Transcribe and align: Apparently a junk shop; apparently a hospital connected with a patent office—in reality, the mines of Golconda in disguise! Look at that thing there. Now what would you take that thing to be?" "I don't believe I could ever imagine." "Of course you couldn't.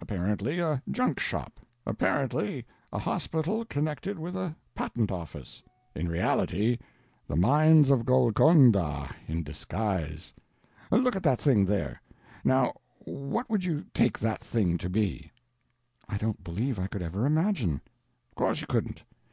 Apparently 0.00 0.60
a 0.60 0.80
junk 0.88 1.18
shop; 1.18 1.58
apparently 1.84 2.64
a 2.92 2.98
hospital 3.00 3.64
connected 3.64 4.20
with 4.20 4.36
a 4.36 4.54
patent 4.72 5.10
office—in 5.10 6.06
reality, 6.06 6.78
the 7.26 7.34
mines 7.34 7.90
of 7.90 8.06
Golconda 8.06 9.10
in 9.26 9.42
disguise! 9.42 10.32
Look 10.92 11.16
at 11.16 11.24
that 11.24 11.40
thing 11.40 11.64
there. 11.64 12.00
Now 12.44 12.74
what 13.00 13.50
would 13.50 13.64
you 13.64 13.84
take 13.92 14.16
that 14.20 14.44
thing 14.44 14.78
to 14.78 14.88
be?" 14.88 15.32
"I 16.08 16.18
don't 16.18 16.44
believe 16.44 16.78
I 16.78 16.86
could 16.86 17.02
ever 17.02 17.26
imagine." 17.26 17.80
"Of 18.30 18.34
course 18.36 18.60
you 18.60 18.68
couldn't. 18.68 19.02